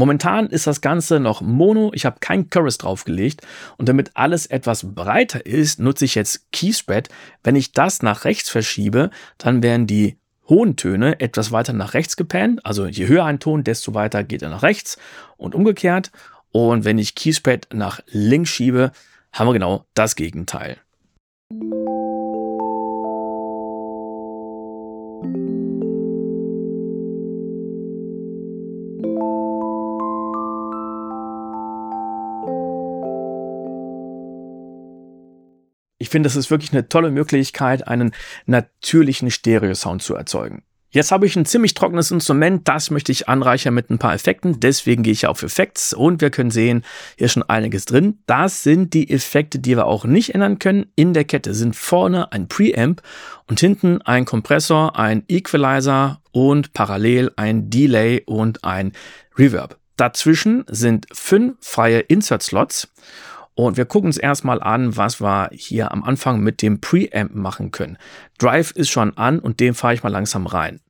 Momentan 0.00 0.46
ist 0.46 0.66
das 0.66 0.80
Ganze 0.80 1.20
noch 1.20 1.42
Mono, 1.42 1.90
ich 1.92 2.06
habe 2.06 2.20
kein 2.20 2.48
Chorus 2.48 2.78
draufgelegt 2.78 3.46
und 3.76 3.86
damit 3.86 4.12
alles 4.14 4.46
etwas 4.46 4.94
breiter 4.94 5.44
ist, 5.44 5.78
nutze 5.78 6.06
ich 6.06 6.14
jetzt 6.14 6.50
Keyspread. 6.52 7.10
Wenn 7.44 7.54
ich 7.54 7.72
das 7.72 8.00
nach 8.00 8.24
rechts 8.24 8.48
verschiebe, 8.48 9.10
dann 9.36 9.62
werden 9.62 9.86
die 9.86 10.16
hohen 10.48 10.76
Töne 10.76 11.20
etwas 11.20 11.52
weiter 11.52 11.74
nach 11.74 11.92
rechts 11.92 12.16
gepannt. 12.16 12.64
Also 12.64 12.86
je 12.86 13.08
höher 13.08 13.26
ein 13.26 13.40
Ton, 13.40 13.62
desto 13.62 13.92
weiter 13.92 14.24
geht 14.24 14.40
er 14.40 14.48
nach 14.48 14.62
rechts 14.62 14.96
und 15.36 15.54
umgekehrt. 15.54 16.12
Und 16.50 16.86
wenn 16.86 16.96
ich 16.96 17.14
Keyspread 17.14 17.68
nach 17.74 18.00
links 18.06 18.48
schiebe, 18.48 18.92
haben 19.34 19.48
wir 19.48 19.52
genau 19.52 19.84
das 19.92 20.16
Gegenteil. 20.16 20.78
Ich 36.02 36.08
finde, 36.08 36.28
das 36.28 36.34
ist 36.34 36.50
wirklich 36.50 36.72
eine 36.72 36.88
tolle 36.88 37.10
Möglichkeit, 37.10 37.86
einen 37.86 38.12
natürlichen 38.46 39.30
Stereo-Sound 39.30 40.02
zu 40.02 40.14
erzeugen. 40.14 40.62
Jetzt 40.92 41.12
habe 41.12 41.26
ich 41.26 41.36
ein 41.36 41.44
ziemlich 41.44 41.74
trockenes 41.74 42.10
Instrument, 42.10 42.66
das 42.66 42.90
möchte 42.90 43.12
ich 43.12 43.28
anreichern 43.28 43.74
mit 43.74 43.90
ein 43.90 43.98
paar 43.98 44.14
Effekten, 44.14 44.58
deswegen 44.58 45.02
gehe 45.02 45.12
ich 45.12 45.26
auf 45.26 45.42
Effects 45.42 45.92
und 45.92 46.22
wir 46.22 46.30
können 46.30 46.50
sehen, 46.50 46.84
hier 47.16 47.26
ist 47.26 47.32
schon 47.32 47.48
einiges 47.48 47.84
drin. 47.84 48.18
Das 48.26 48.62
sind 48.62 48.94
die 48.94 49.10
Effekte, 49.10 49.58
die 49.58 49.76
wir 49.76 49.86
auch 49.86 50.06
nicht 50.06 50.34
ändern 50.34 50.58
können. 50.58 50.86
In 50.96 51.12
der 51.12 51.24
Kette 51.24 51.52
sind 51.52 51.76
vorne 51.76 52.32
ein 52.32 52.48
Preamp 52.48 53.02
und 53.46 53.60
hinten 53.60 54.00
ein 54.00 54.24
Kompressor, 54.24 54.98
ein 54.98 55.22
Equalizer 55.28 56.22
und 56.32 56.72
parallel 56.72 57.30
ein 57.36 57.68
Delay 57.68 58.22
und 58.24 58.64
ein 58.64 58.92
Reverb. 59.36 59.78
Dazwischen 59.96 60.64
sind 60.66 61.06
fünf 61.12 61.58
freie 61.60 62.00
Insert-Slots 62.00 62.88
und 63.54 63.76
wir 63.76 63.84
gucken 63.84 64.08
uns 64.08 64.18
erstmal 64.18 64.62
an, 64.62 64.96
was 64.96 65.20
wir 65.20 65.50
hier 65.52 65.92
am 65.92 66.02
Anfang 66.04 66.40
mit 66.40 66.62
dem 66.62 66.80
Preamp 66.80 67.34
machen 67.34 67.70
können. 67.70 67.98
Drive 68.38 68.70
ist 68.72 68.90
schon 68.90 69.16
an 69.16 69.38
und 69.38 69.60
den 69.60 69.74
fahre 69.74 69.94
ich 69.94 70.02
mal 70.02 70.08
langsam 70.08 70.46
rein. 70.46 70.80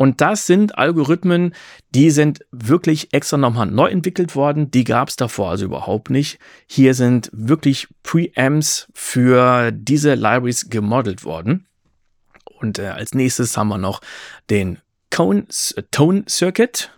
Und 0.00 0.22
das 0.22 0.46
sind 0.46 0.78
Algorithmen, 0.78 1.54
die 1.90 2.08
sind 2.08 2.46
wirklich 2.52 3.12
extra 3.12 3.36
nochmal 3.36 3.66
neu 3.66 3.90
entwickelt 3.90 4.34
worden. 4.34 4.70
Die 4.70 4.84
gab 4.84 5.10
es 5.10 5.16
davor 5.16 5.50
also 5.50 5.66
überhaupt 5.66 6.08
nicht. 6.08 6.38
Hier 6.66 6.94
sind 6.94 7.28
wirklich 7.34 7.86
Preamps 8.02 8.88
für 8.94 9.70
diese 9.72 10.14
Libraries 10.14 10.70
gemodelt 10.70 11.22
worden. 11.24 11.66
Und 12.46 12.78
äh, 12.78 12.86
als 12.86 13.12
nächstes 13.12 13.58
haben 13.58 13.68
wir 13.68 13.76
noch 13.76 14.00
den 14.48 14.78
Cone, 15.10 15.44
Tone 15.90 16.24
Circuit. 16.26 16.90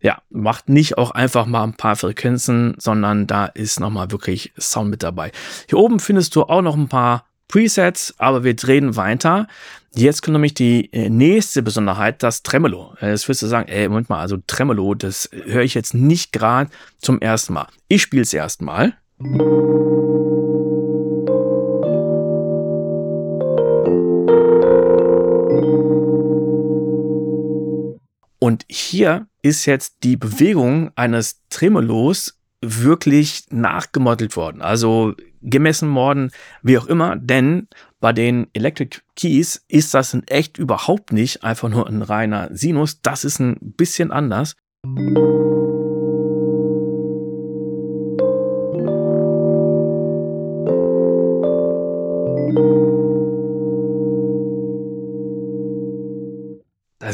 Ja, 0.00 0.22
macht 0.30 0.68
nicht 0.68 0.98
auch 0.98 1.10
einfach 1.10 1.46
mal 1.46 1.64
ein 1.64 1.74
paar 1.74 1.96
Frequenzen, 1.96 2.74
sondern 2.78 3.26
da 3.26 3.46
ist 3.46 3.80
nochmal 3.80 4.10
wirklich 4.10 4.52
Sound 4.58 4.90
mit 4.90 5.02
dabei. 5.02 5.30
Hier 5.68 5.78
oben 5.78 6.00
findest 6.00 6.34
du 6.36 6.42
auch 6.44 6.62
noch 6.62 6.76
ein 6.76 6.88
paar 6.88 7.26
Presets, 7.48 8.14
aber 8.18 8.44
wir 8.44 8.54
drehen 8.54 8.96
weiter. 8.96 9.48
Jetzt 9.92 10.22
kommt 10.22 10.34
nämlich 10.34 10.54
die 10.54 10.92
äh, 10.92 11.10
nächste 11.10 11.62
Besonderheit, 11.62 12.22
das 12.22 12.44
Tremolo. 12.44 12.94
Jetzt 13.00 13.28
wirst 13.28 13.42
du 13.42 13.46
sagen, 13.48 13.68
ey, 13.68 13.88
Moment 13.88 14.08
mal, 14.08 14.20
also 14.20 14.38
Tremolo, 14.46 14.94
das 14.94 15.28
höre 15.32 15.62
ich 15.62 15.74
jetzt 15.74 15.94
nicht 15.94 16.32
gerade 16.32 16.70
zum 16.98 17.20
ersten 17.20 17.54
Mal. 17.54 17.66
Ich 17.88 18.02
spiele 18.02 18.22
es 18.22 18.32
erstmal. 18.32 18.94
Und 28.38 28.64
hier 28.68 29.26
ist 29.42 29.66
jetzt 29.66 29.96
die 30.02 30.16
Bewegung 30.16 30.90
eines 30.96 31.42
Tremolos 31.50 32.38
wirklich 32.62 33.44
nachgemodelt 33.50 34.36
worden. 34.36 34.60
Also 34.60 35.14
gemessen 35.42 35.94
worden, 35.94 36.30
wie 36.62 36.78
auch 36.78 36.86
immer, 36.86 37.16
denn 37.16 37.68
bei 38.00 38.12
den 38.12 38.48
Electric 38.52 38.98
Keys 39.16 39.64
ist 39.68 39.94
das 39.94 40.14
in 40.14 40.26
echt 40.28 40.58
überhaupt 40.58 41.12
nicht 41.12 41.44
einfach 41.44 41.68
nur 41.68 41.86
ein 41.86 42.02
reiner 42.02 42.48
Sinus. 42.52 43.00
Das 43.02 43.24
ist 43.24 43.38
ein 43.38 43.56
bisschen 43.60 44.10
anders. 44.10 44.56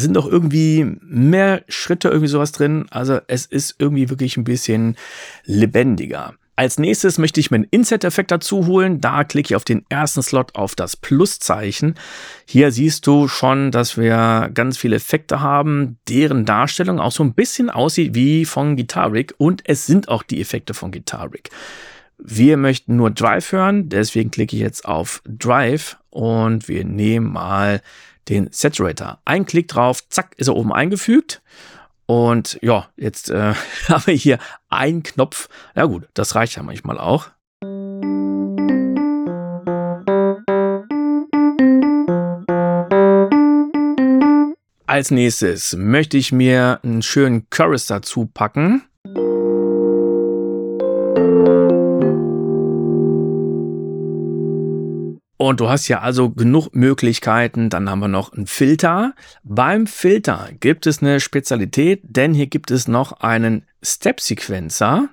Sind 0.06 0.14
doch 0.14 0.26
irgendwie 0.26 0.96
mehr 1.02 1.62
Schritte, 1.68 2.08
irgendwie 2.08 2.28
sowas 2.28 2.52
drin. 2.52 2.86
Also 2.90 3.20
es 3.26 3.46
ist 3.46 3.76
irgendwie 3.78 4.08
wirklich 4.08 4.36
ein 4.36 4.44
bisschen 4.44 4.96
lebendiger. 5.44 6.34
Als 6.58 6.78
nächstes 6.78 7.18
möchte 7.18 7.38
ich 7.38 7.50
meinen 7.50 7.66
Inset-Effekt 7.70 8.30
dazu 8.30 8.66
holen. 8.66 9.02
Da 9.02 9.24
klicke 9.24 9.48
ich 9.48 9.56
auf 9.56 9.64
den 9.64 9.84
ersten 9.90 10.22
Slot 10.22 10.54
auf 10.54 10.74
das 10.74 10.96
Pluszeichen. 10.96 11.96
Hier 12.46 12.72
siehst 12.72 13.06
du 13.06 13.28
schon, 13.28 13.70
dass 13.70 13.98
wir 13.98 14.50
ganz 14.54 14.78
viele 14.78 14.96
Effekte 14.96 15.40
haben, 15.40 15.98
deren 16.08 16.46
Darstellung 16.46 16.98
auch 16.98 17.12
so 17.12 17.22
ein 17.22 17.34
bisschen 17.34 17.68
aussieht 17.68 18.14
wie 18.14 18.46
von 18.46 18.76
Guitar. 18.76 19.12
Und 19.36 19.62
es 19.66 19.84
sind 19.84 20.08
auch 20.08 20.22
die 20.22 20.40
Effekte 20.40 20.72
von 20.72 20.92
Guitar. 20.92 21.28
Wir 22.16 22.56
möchten 22.56 22.96
nur 22.96 23.10
Drive 23.10 23.52
hören, 23.52 23.90
deswegen 23.90 24.30
klicke 24.30 24.56
ich 24.56 24.62
jetzt 24.62 24.86
auf 24.86 25.22
Drive 25.26 25.98
und 26.08 26.68
wir 26.68 26.86
nehmen 26.86 27.30
mal 27.30 27.82
den 28.28 28.48
Saturator. 28.50 29.20
Ein 29.24 29.46
Klick 29.46 29.68
drauf, 29.68 30.06
zack, 30.08 30.34
ist 30.36 30.48
er 30.48 30.56
oben 30.56 30.72
eingefügt. 30.72 31.42
Und 32.06 32.58
ja, 32.62 32.88
jetzt 32.96 33.30
äh, 33.30 33.54
haben 33.88 34.06
wir 34.06 34.14
hier 34.14 34.38
einen 34.68 35.02
Knopf. 35.02 35.48
Ja 35.74 35.86
gut, 35.86 36.08
das 36.14 36.34
reicht 36.34 36.56
ja 36.56 36.62
manchmal 36.62 36.98
auch. 36.98 37.28
Als 44.86 45.10
nächstes 45.10 45.76
möchte 45.76 46.16
ich 46.16 46.32
mir 46.32 46.80
einen 46.82 47.02
schönen 47.02 47.50
Chorus 47.50 47.86
dazu 47.86 48.30
packen. 48.32 48.82
Und 55.46 55.60
du 55.60 55.68
hast 55.68 55.86
ja 55.86 56.00
also 56.00 56.30
genug 56.30 56.74
Möglichkeiten. 56.74 57.70
Dann 57.70 57.88
haben 57.88 58.00
wir 58.00 58.08
noch 58.08 58.32
einen 58.32 58.48
Filter. 58.48 59.14
Beim 59.44 59.86
Filter 59.86 60.48
gibt 60.58 60.88
es 60.88 61.00
eine 61.00 61.20
Spezialität, 61.20 62.00
denn 62.02 62.34
hier 62.34 62.48
gibt 62.48 62.72
es 62.72 62.88
noch 62.88 63.20
einen 63.20 63.64
Step-Sequencer. 63.80 65.08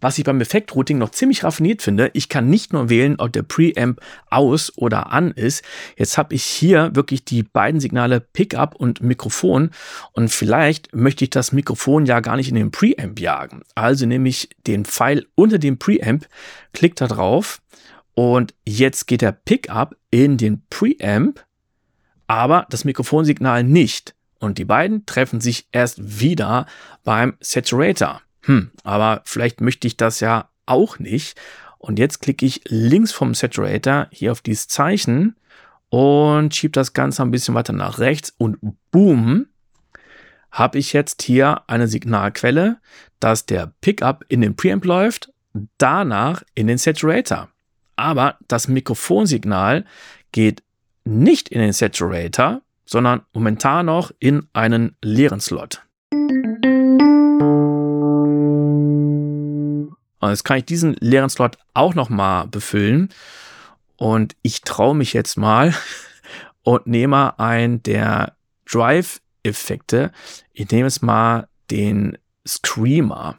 Was 0.00 0.18
ich 0.18 0.24
beim 0.24 0.40
Effekt-Routing 0.40 0.98
noch 0.98 1.10
ziemlich 1.10 1.44
raffiniert 1.44 1.82
finde, 1.82 2.10
ich 2.14 2.28
kann 2.28 2.48
nicht 2.48 2.72
nur 2.72 2.88
wählen, 2.88 3.16
ob 3.18 3.32
der 3.32 3.42
Preamp 3.42 4.00
aus 4.30 4.72
oder 4.76 5.12
an 5.12 5.30
ist. 5.30 5.62
Jetzt 5.96 6.16
habe 6.16 6.34
ich 6.34 6.42
hier 6.42 6.94
wirklich 6.94 7.24
die 7.24 7.42
beiden 7.42 7.80
Signale 7.80 8.20
Pickup 8.20 8.74
und 8.74 9.02
Mikrofon 9.02 9.70
und 10.12 10.30
vielleicht 10.30 10.94
möchte 10.94 11.24
ich 11.24 11.30
das 11.30 11.52
Mikrofon 11.52 12.06
ja 12.06 12.20
gar 12.20 12.36
nicht 12.36 12.48
in 12.48 12.54
den 12.54 12.70
Preamp 12.70 13.20
jagen. 13.20 13.62
Also 13.74 14.06
nehme 14.06 14.28
ich 14.28 14.48
den 14.66 14.84
Pfeil 14.84 15.26
unter 15.34 15.58
dem 15.58 15.78
Preamp, 15.78 16.26
klicke 16.72 16.94
da 16.96 17.06
drauf 17.06 17.60
und 18.14 18.54
jetzt 18.66 19.06
geht 19.06 19.22
der 19.22 19.32
Pickup 19.32 19.96
in 20.10 20.36
den 20.36 20.62
Preamp, 20.70 21.44
aber 22.26 22.66
das 22.70 22.84
Mikrofonsignal 22.84 23.64
nicht. 23.64 24.14
Und 24.38 24.56
die 24.56 24.64
beiden 24.64 25.04
treffen 25.04 25.40
sich 25.40 25.68
erst 25.70 26.20
wieder 26.20 26.66
beim 27.04 27.34
Saturator 27.40 28.22
hm, 28.42 28.70
aber 28.84 29.22
vielleicht 29.24 29.60
möchte 29.60 29.86
ich 29.86 29.96
das 29.96 30.20
ja 30.20 30.48
auch 30.66 30.98
nicht. 30.98 31.38
Und 31.78 31.98
jetzt 31.98 32.20
klicke 32.20 32.44
ich 32.44 32.62
links 32.66 33.12
vom 33.12 33.34
Saturator 33.34 34.08
hier 34.10 34.32
auf 34.32 34.40
dieses 34.40 34.68
Zeichen 34.68 35.36
und 35.88 36.54
schiebe 36.54 36.72
das 36.72 36.92
Ganze 36.92 37.22
ein 37.22 37.30
bisschen 37.30 37.54
weiter 37.54 37.72
nach 37.72 37.98
rechts 37.98 38.34
und 38.38 38.58
boom, 38.90 39.46
habe 40.50 40.78
ich 40.78 40.92
jetzt 40.92 41.22
hier 41.22 41.62
eine 41.68 41.88
Signalquelle, 41.88 42.78
dass 43.18 43.46
der 43.46 43.72
Pickup 43.80 44.24
in 44.28 44.40
den 44.40 44.56
Preamp 44.56 44.84
läuft, 44.84 45.32
danach 45.78 46.42
in 46.54 46.66
den 46.66 46.78
Saturator. 46.78 47.48
Aber 47.96 48.36
das 48.48 48.68
Mikrofonsignal 48.68 49.84
geht 50.32 50.62
nicht 51.04 51.48
in 51.48 51.60
den 51.60 51.72
Saturator, 51.72 52.62
sondern 52.84 53.22
momentan 53.32 53.86
noch 53.86 54.12
in 54.18 54.48
einen 54.52 54.96
leeren 55.02 55.40
Slot. 55.40 55.82
Und 60.20 60.28
jetzt 60.28 60.44
kann 60.44 60.58
ich 60.58 60.66
diesen 60.66 60.94
leeren 61.00 61.30
Slot 61.30 61.56
auch 61.74 61.94
nochmal 61.94 62.46
befüllen. 62.46 63.08
Und 63.96 64.36
ich 64.42 64.60
traue 64.62 64.94
mich 64.94 65.12
jetzt 65.12 65.36
mal 65.36 65.74
und 66.62 66.86
nehme 66.86 67.38
einen 67.38 67.82
der 67.82 68.36
Drive-Effekte. 68.70 70.12
Ich 70.52 70.70
nehme 70.70 70.86
jetzt 70.86 71.02
mal 71.02 71.48
den 71.70 72.18
Screamer. 72.46 73.38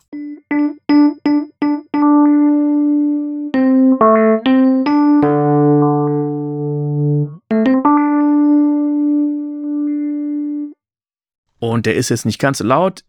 Und 11.60 11.86
der 11.86 11.96
ist 11.96 12.10
jetzt 12.10 12.26
nicht 12.26 12.40
ganz 12.40 12.58
so 12.58 12.64
laut. 12.64 13.04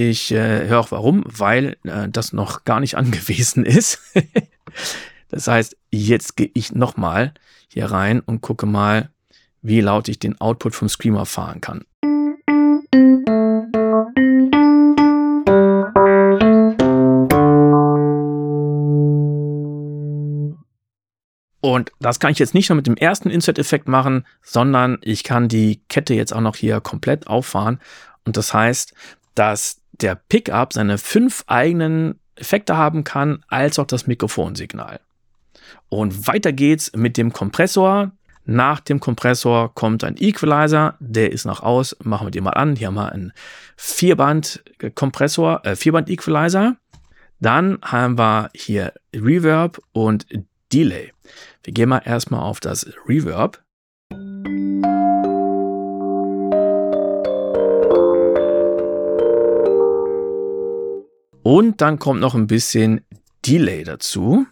Ich 0.00 0.30
äh, 0.30 0.68
höre 0.68 0.78
auch 0.78 0.92
warum, 0.92 1.24
weil 1.26 1.76
äh, 1.82 2.08
das 2.08 2.32
noch 2.32 2.64
gar 2.64 2.78
nicht 2.78 2.94
angewiesen 2.96 3.66
ist. 3.66 4.00
das 5.28 5.48
heißt, 5.48 5.76
jetzt 5.90 6.36
gehe 6.36 6.52
ich 6.54 6.72
nochmal 6.72 7.34
hier 7.66 7.86
rein 7.86 8.20
und 8.20 8.40
gucke 8.40 8.64
mal, 8.64 9.10
wie 9.60 9.80
laut 9.80 10.06
ich 10.06 10.20
den 10.20 10.40
Output 10.40 10.76
vom 10.76 10.88
Screamer 10.88 11.26
fahren 11.26 11.60
kann. 11.60 11.84
Und 21.60 21.90
das 21.98 22.20
kann 22.20 22.30
ich 22.30 22.38
jetzt 22.38 22.54
nicht 22.54 22.68
nur 22.68 22.76
mit 22.76 22.86
dem 22.86 22.96
ersten 22.96 23.30
Insert-Effekt 23.30 23.88
machen, 23.88 24.24
sondern 24.42 24.98
ich 25.02 25.24
kann 25.24 25.48
die 25.48 25.82
Kette 25.88 26.14
jetzt 26.14 26.32
auch 26.32 26.40
noch 26.40 26.54
hier 26.54 26.80
komplett 26.80 27.26
auffahren. 27.26 27.80
Und 28.24 28.36
das 28.36 28.54
heißt, 28.54 28.94
dass 29.34 29.80
der 30.00 30.14
Pickup 30.14 30.72
seine 30.72 30.98
fünf 30.98 31.44
eigenen 31.46 32.20
Effekte 32.36 32.76
haben 32.76 33.04
kann, 33.04 33.44
als 33.48 33.78
auch 33.78 33.86
das 33.86 34.06
Mikrofonsignal. 34.06 35.00
Und 35.88 36.26
weiter 36.26 36.52
geht's 36.52 36.92
mit 36.94 37.16
dem 37.16 37.32
Kompressor. 37.32 38.12
Nach 38.44 38.80
dem 38.80 39.00
Kompressor 39.00 39.74
kommt 39.74 40.04
ein 40.04 40.16
Equalizer, 40.16 40.94
der 41.00 41.32
ist 41.32 41.44
nach 41.44 41.62
aus. 41.62 41.96
Machen 42.02 42.28
wir 42.28 42.30
den 42.30 42.44
mal 42.44 42.52
an. 42.52 42.76
Hier 42.76 42.86
haben 42.86 42.94
wir 42.94 43.12
einen 43.12 43.32
Vierband-Kompressor, 43.76 45.66
äh, 45.66 45.76
Vierband-Equalizer. 45.76 46.76
Dann 47.40 47.78
haben 47.82 48.18
wir 48.18 48.50
hier 48.54 48.94
Reverb 49.14 49.80
und 49.92 50.26
Delay. 50.72 51.12
Wir 51.62 51.72
gehen 51.74 51.90
mal 51.90 52.02
erstmal 52.04 52.40
auf 52.40 52.60
das 52.60 52.90
Reverb. 53.06 53.62
Und 61.42 61.80
dann 61.80 61.98
kommt 61.98 62.20
noch 62.20 62.34
ein 62.34 62.46
bisschen 62.46 63.00
Delay 63.46 63.84
dazu. 63.84 64.46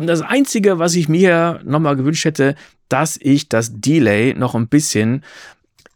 Und 0.00 0.06
das 0.06 0.22
Einzige, 0.22 0.78
was 0.78 0.94
ich 0.94 1.08
mir 1.08 1.60
nochmal 1.64 1.94
gewünscht 1.94 2.24
hätte, 2.24 2.54
dass 2.88 3.18
ich 3.20 3.48
das 3.48 3.80
Delay 3.80 4.34
noch 4.34 4.54
ein 4.54 4.68
bisschen 4.68 5.22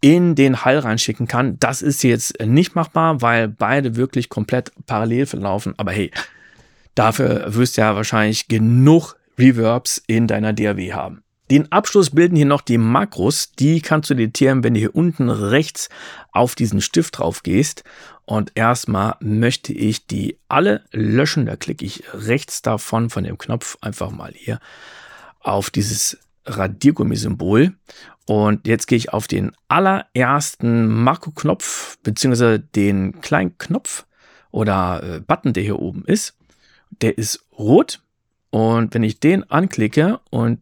in 0.05 0.35
den 0.35 0.67
Hall 0.67 0.81
reinschicken 0.81 1.27
kann. 1.27 1.59
Das 1.61 1.81
ist 1.81 2.05
jetzt 2.05 2.38
nicht 2.45 2.75
machbar, 2.75 3.23
weil 3.23 3.49
beide 3.49 3.97
wirklich 3.97 4.29
komplett 4.29 4.71
parallel 4.85 5.25
verlaufen. 5.25 5.73
Aber 5.79 5.93
hey, 5.93 6.11
dafür 6.95 7.55
wirst 7.55 7.79
du 7.79 7.81
ja 7.81 7.97
wahrscheinlich 7.97 8.49
genug 8.49 9.17
Reverbs 9.38 10.03
in 10.07 10.27
deiner 10.27 10.53
DAW 10.53 10.93
haben. 10.93 11.23
Den 11.51 11.73
Abschluss 11.73 12.11
bilden 12.11 12.37
hier 12.37 12.45
noch 12.45 12.61
die 12.61 12.77
Makros. 12.77 13.53
Die 13.53 13.81
kannst 13.81 14.11
du 14.11 14.14
editieren, 14.14 14.62
wenn 14.62 14.75
du 14.75 14.81
hier 14.81 14.95
unten 14.95 15.31
rechts 15.31 15.88
auf 16.33 16.55
diesen 16.55 16.83
Stift 16.83 17.17
drauf 17.17 17.43
gehst. 17.43 17.83
Und 18.27 18.53
erstmal 18.57 19.17
möchte 19.21 19.73
ich 19.73 20.07
die 20.07 20.37
alle 20.49 20.85
löschen. 20.93 21.47
Da 21.47 21.57
klicke 21.57 21.87
ich 21.87 22.03
rechts 22.12 22.61
davon, 22.61 23.09
von 23.09 23.25
dem 23.25 23.38
Knopf, 23.38 23.79
einfach 23.81 24.11
mal 24.11 24.33
hier 24.35 24.59
auf 25.40 25.71
dieses 25.71 26.19
Radiergummi-Symbol. 26.46 27.74
Und 28.26 28.66
jetzt 28.66 28.87
gehe 28.87 28.96
ich 28.96 29.12
auf 29.12 29.26
den 29.26 29.52
allerersten 29.68 30.88
Makro-Knopf, 30.88 31.98
beziehungsweise 32.02 32.59
den 32.59 33.20
kleinen 33.20 33.59
Knopf 33.59 34.07
oder 34.50 35.02
äh, 35.02 35.20
Button, 35.20 35.52
der 35.52 35.62
hier 35.62 35.78
oben 35.78 36.04
ist. 36.07 36.37
Der 37.02 37.18
ist 37.18 37.44
rot. 37.59 38.00
Und 38.50 38.94
wenn 38.94 39.02
ich 39.02 39.20
den 39.20 39.50
anklicke 39.50 40.20
und 40.30 40.61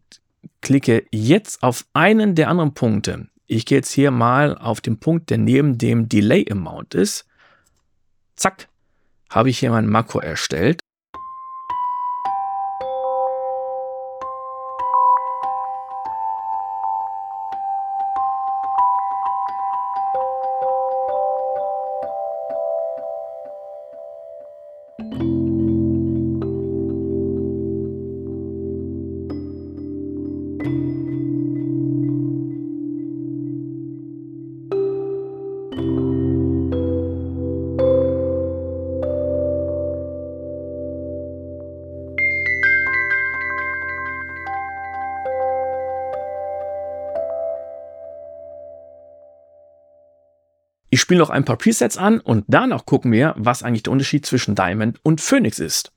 klicke 0.61 1.05
jetzt 1.11 1.61
auf 1.61 1.85
einen 1.93 2.35
der 2.35 2.49
anderen 2.49 2.73
Punkte. 2.73 3.27
Ich 3.45 3.65
gehe 3.65 3.77
jetzt 3.77 3.91
hier 3.91 4.09
mal 4.09 4.57
auf 4.57 4.81
den 4.81 4.99
Punkt, 4.99 5.29
der 5.29 5.37
neben 5.37 5.77
dem 5.77 6.09
Delay 6.09 6.49
Amount 6.49 6.95
ist. 6.95 7.25
Zack, 8.35 8.67
habe 9.29 9.49
ich 9.49 9.59
hier 9.59 9.69
mein 9.69 9.87
Makro 9.87 10.19
erstellt. 10.19 10.82
Ich 50.93 51.01
spiele 51.01 51.21
noch 51.21 51.31
ein 51.31 51.43
paar 51.43 51.57
Presets 51.57 51.97
an 51.97 52.19
und 52.19 52.45
danach 52.47 52.85
gucken 52.85 53.11
wir, 53.11 53.33
was 53.35 53.63
eigentlich 53.63 53.81
der 53.81 53.93
Unterschied 53.93 54.27
zwischen 54.27 54.53
Diamond 54.53 54.99
und 55.01 55.21
Phoenix 55.21 55.57
ist. 55.57 55.91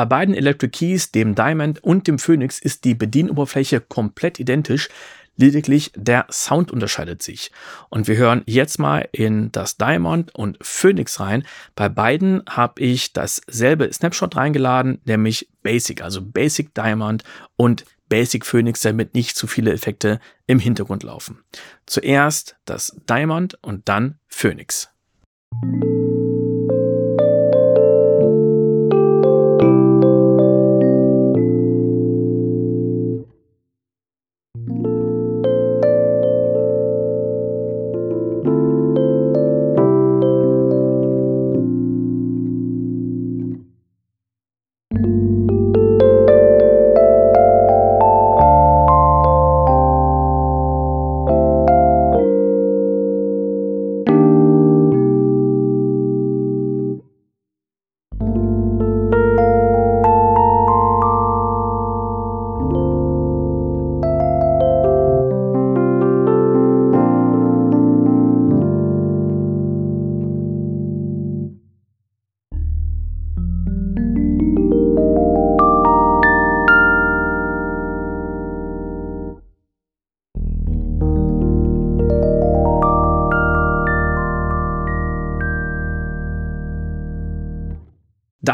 Bei 0.00 0.06
beiden 0.06 0.34
Electric 0.34 0.70
Keys, 0.70 1.12
dem 1.12 1.34
Diamond 1.34 1.84
und 1.84 2.06
dem 2.06 2.18
Phoenix, 2.18 2.58
ist 2.58 2.86
die 2.86 2.94
Bedienoberfläche 2.94 3.82
komplett 3.82 4.40
identisch. 4.40 4.88
Lediglich 5.36 5.92
der 5.94 6.24
Sound 6.30 6.70
unterscheidet 6.70 7.22
sich. 7.22 7.52
Und 7.90 8.08
wir 8.08 8.16
hören 8.16 8.42
jetzt 8.46 8.78
mal 8.78 9.10
in 9.12 9.52
das 9.52 9.76
Diamond 9.76 10.34
und 10.34 10.56
Phoenix 10.62 11.20
rein. 11.20 11.44
Bei 11.74 11.90
beiden 11.90 12.42
habe 12.48 12.80
ich 12.80 13.12
dasselbe 13.12 13.92
Snapshot 13.92 14.36
reingeladen, 14.36 15.02
nämlich 15.04 15.50
Basic, 15.62 16.00
also 16.00 16.22
Basic 16.22 16.72
Diamond 16.72 17.22
und 17.56 17.84
Basic 18.08 18.46
Phoenix, 18.46 18.80
damit 18.80 19.12
nicht 19.12 19.36
zu 19.36 19.46
viele 19.46 19.70
Effekte 19.70 20.18
im 20.46 20.60
Hintergrund 20.60 21.02
laufen. 21.02 21.44
Zuerst 21.84 22.56
das 22.64 22.96
Diamond 23.06 23.58
und 23.60 23.86
dann 23.90 24.18
Phoenix. 24.28 24.88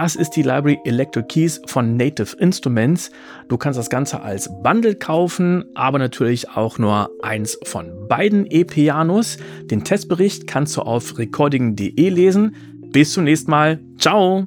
Das 0.06 0.14
ist 0.14 0.36
die 0.36 0.42
Library 0.42 0.78
Electric 0.84 1.26
Keys 1.26 1.60
von 1.66 1.96
Native 1.96 2.36
Instruments. 2.36 3.10
Du 3.48 3.56
kannst 3.56 3.76
das 3.76 3.90
Ganze 3.90 4.20
als 4.20 4.48
Bundle 4.62 4.94
kaufen, 4.94 5.64
aber 5.74 5.98
natürlich 5.98 6.48
auch 6.48 6.78
nur 6.78 7.10
eins 7.22 7.58
von 7.64 8.06
beiden 8.06 8.46
E-Pianos. 8.48 9.36
Den 9.64 9.82
Testbericht 9.82 10.46
kannst 10.46 10.76
du 10.76 10.82
auf 10.82 11.18
recording.de 11.18 12.08
lesen. 12.08 12.54
Bis 12.92 13.14
zum 13.14 13.24
nächsten 13.24 13.50
Mal. 13.50 13.80
Ciao! 13.98 14.46